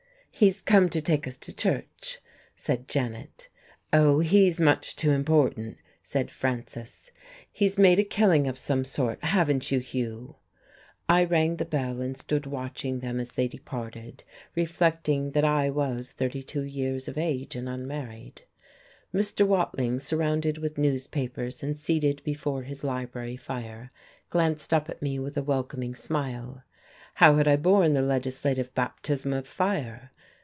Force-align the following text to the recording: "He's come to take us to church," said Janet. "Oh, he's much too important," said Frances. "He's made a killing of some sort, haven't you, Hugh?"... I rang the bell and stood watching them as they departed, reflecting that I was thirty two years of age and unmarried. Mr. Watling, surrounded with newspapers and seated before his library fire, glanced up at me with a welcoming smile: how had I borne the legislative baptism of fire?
"He's 0.33 0.59
come 0.61 0.89
to 0.89 1.01
take 1.03 1.27
us 1.27 1.37
to 1.37 1.53
church," 1.53 2.17
said 2.55 2.87
Janet. 2.87 3.47
"Oh, 3.93 4.21
he's 4.21 4.59
much 4.59 4.95
too 4.95 5.11
important," 5.11 5.77
said 6.01 6.31
Frances. 6.31 7.11
"He's 7.51 7.77
made 7.77 7.99
a 7.99 8.03
killing 8.03 8.47
of 8.47 8.57
some 8.57 8.83
sort, 8.83 9.23
haven't 9.23 9.71
you, 9.71 9.77
Hugh?"... 9.77 10.37
I 11.07 11.25
rang 11.25 11.57
the 11.57 11.65
bell 11.65 12.01
and 12.01 12.17
stood 12.17 12.47
watching 12.47 13.01
them 13.01 13.19
as 13.19 13.33
they 13.33 13.47
departed, 13.47 14.23
reflecting 14.55 15.33
that 15.33 15.45
I 15.45 15.69
was 15.69 16.11
thirty 16.13 16.41
two 16.41 16.63
years 16.63 17.07
of 17.07 17.19
age 17.19 17.55
and 17.55 17.69
unmarried. 17.69 18.41
Mr. 19.13 19.45
Watling, 19.45 19.99
surrounded 19.99 20.57
with 20.57 20.77
newspapers 20.79 21.61
and 21.61 21.77
seated 21.77 22.23
before 22.23 22.63
his 22.63 22.83
library 22.83 23.37
fire, 23.37 23.91
glanced 24.29 24.73
up 24.73 24.89
at 24.89 25.03
me 25.03 25.19
with 25.19 25.37
a 25.37 25.43
welcoming 25.43 25.93
smile: 25.93 26.63
how 27.15 27.35
had 27.35 27.47
I 27.47 27.57
borne 27.57 27.93
the 27.93 28.01
legislative 28.01 28.73
baptism 28.73 29.33
of 29.33 29.45
fire? 29.47 30.09